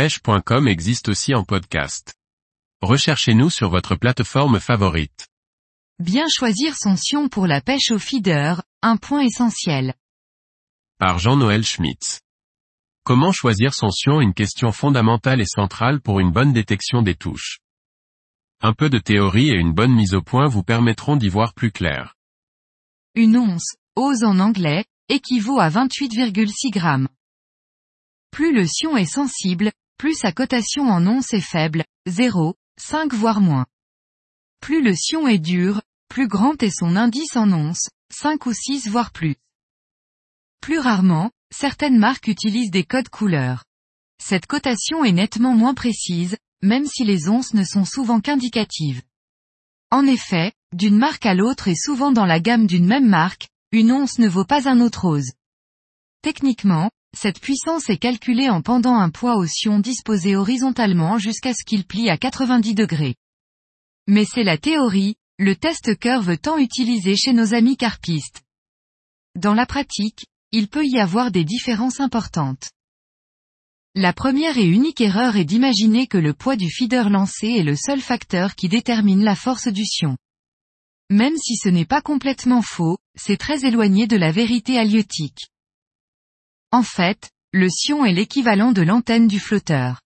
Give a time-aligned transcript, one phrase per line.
[0.00, 2.14] pêche.com existe aussi en podcast.
[2.80, 5.28] Recherchez-nous sur votre plateforme favorite.
[5.98, 9.92] Bien choisir son sion pour la pêche au feeder, un point essentiel.
[10.96, 12.22] Par Jean-Noël Schmitz.
[13.04, 17.58] Comment choisir son sion Une question fondamentale et centrale pour une bonne détection des touches.
[18.62, 21.72] Un peu de théorie et une bonne mise au point vous permettront d'y voir plus
[21.72, 22.14] clair.
[23.14, 27.08] Une once, ose en anglais, équivaut à 28,6 grammes.
[28.30, 33.42] Plus le sion est sensible, plus sa cotation en once est faible, 0, 5 voire
[33.42, 33.66] moins.
[34.62, 38.88] Plus le sion est dur, plus grand est son indice en once, 5 ou 6
[38.88, 39.36] voire plus.
[40.62, 43.66] Plus rarement, certaines marques utilisent des codes couleurs.
[44.16, 49.02] Cette cotation est nettement moins précise, même si les onces ne sont souvent qu'indicatives.
[49.90, 53.92] En effet, d'une marque à l'autre et souvent dans la gamme d'une même marque, une
[53.92, 55.32] once ne vaut pas un autre ose.
[56.22, 61.64] Techniquement, cette puissance est calculée en pendant un poids au sion disposé horizontalement jusqu'à ce
[61.64, 63.16] qu'il plie à 90 degrés.
[64.06, 68.42] Mais c'est la théorie, le test curve tant utilisé chez nos amis carpistes.
[69.36, 72.70] Dans la pratique, il peut y avoir des différences importantes.
[73.94, 77.74] La première et unique erreur est d'imaginer que le poids du feeder lancé est le
[77.74, 80.16] seul facteur qui détermine la force du sion.
[81.10, 85.50] Même si ce n'est pas complètement faux, c'est très éloigné de la vérité halieutique.
[86.72, 90.00] En fait, le sion est l'équivalent de l'antenne du flotteur.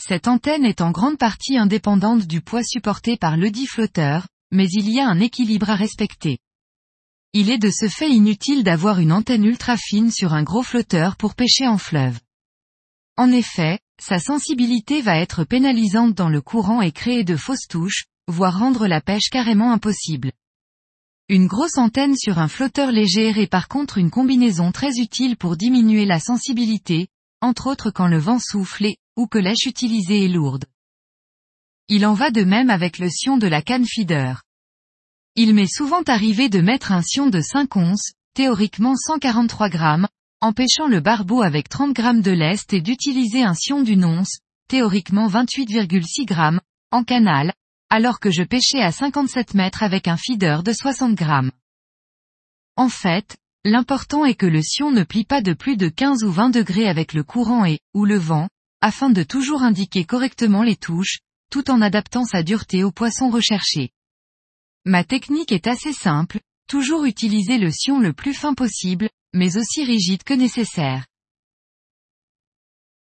[0.00, 4.88] Cette antenne est en grande partie indépendante du poids supporté par ledit flotteur, mais il
[4.90, 6.38] y a un équilibre à respecter.
[7.34, 11.16] Il est de ce fait inutile d'avoir une antenne ultra fine sur un gros flotteur
[11.16, 12.18] pour pêcher en fleuve.
[13.18, 18.04] En effet, sa sensibilité va être pénalisante dans le courant et créer de fausses touches,
[18.28, 20.32] voire rendre la pêche carrément impossible.
[21.30, 25.58] Une grosse antenne sur un flotteur léger est par contre une combinaison très utile pour
[25.58, 27.08] diminuer la sensibilité,
[27.42, 30.64] entre autres quand le vent souffle et, ou que l'èche utilisée est lourde.
[31.88, 34.42] Il en va de même avec le sion de la canne feeder.
[35.36, 40.08] Il m'est souvent arrivé de mettre un sion de 5 onces, théoriquement 143 grammes,
[40.40, 44.38] en pêchant le barbeau avec 30 grammes de lest et d'utiliser un sion d'une once,
[44.66, 47.52] théoriquement 28,6 grammes, en canal,
[47.90, 51.52] alors que je pêchais à 57 mètres avec un feeder de 60 grammes.
[52.76, 56.30] En fait, l'important est que le sion ne plie pas de plus de 15 ou
[56.30, 58.48] 20 degrés avec le courant et, ou le vent,
[58.80, 61.18] afin de toujours indiquer correctement les touches,
[61.50, 63.90] tout en adaptant sa dureté au poisson recherché.
[64.84, 69.84] Ma technique est assez simple, toujours utiliser le sion le plus fin possible, mais aussi
[69.84, 71.06] rigide que nécessaire.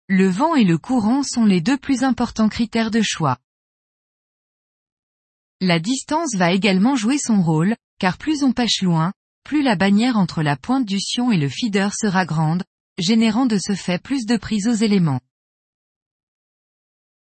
[0.08, 3.38] Le vent et le courant sont les deux plus importants critères de choix.
[5.60, 10.16] La distance va également jouer son rôle, car plus on pêche loin, plus la bannière
[10.16, 12.62] entre la pointe du sion et le feeder sera grande,
[12.96, 15.20] générant de ce fait plus de prise aux éléments.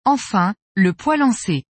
[0.05, 1.65] Enfin, le poids lancé.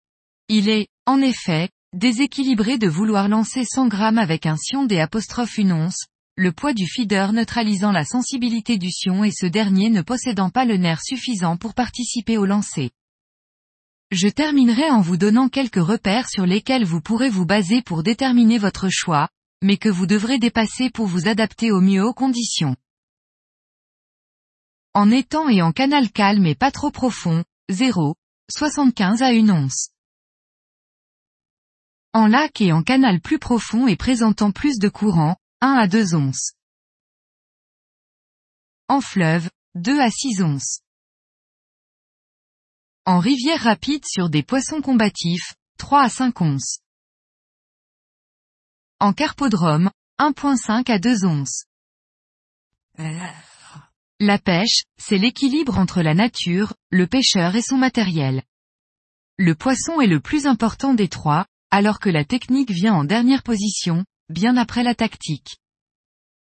[0.49, 5.57] Il est, en effet, déséquilibré de vouloir lancer 100 grammes avec un sion des apostrophes
[5.57, 10.01] une once, le poids du feeder neutralisant la sensibilité du sion et ce dernier ne
[10.01, 12.91] possédant pas le nerf suffisant pour participer au lancer.
[14.11, 18.57] Je terminerai en vous donnant quelques repères sur lesquels vous pourrez vous baser pour déterminer
[18.57, 19.29] votre choix,
[19.61, 22.75] mais que vous devrez dépasser pour vous adapter au mieux aux conditions.
[24.93, 28.15] En étang et en canal calme et pas trop profond, 0,
[28.51, 29.91] 75 à 1 once.
[32.11, 36.15] En lac et en canal plus profond et présentant plus de courant, 1 à 2
[36.15, 36.51] onces.
[38.89, 40.81] En fleuve, 2 à 6 onces.
[43.05, 46.81] En rivière rapide sur des poissons combatifs, 3 à 5 onces.
[48.99, 49.89] En carpodrome,
[50.19, 51.65] 1.5 à 2 onces.
[54.19, 58.43] La pêche, c'est l'équilibre entre la nature, le pêcheur et son matériel.
[59.39, 63.41] Le poisson est le plus important des trois, alors que la technique vient en dernière
[63.41, 65.57] position, bien après la tactique.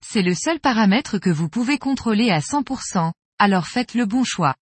[0.04, 4.56] C'est le seul paramètre que vous pouvez contrôler à 100%, alors faites le bon choix.